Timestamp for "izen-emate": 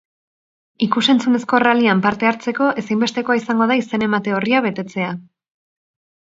3.83-4.35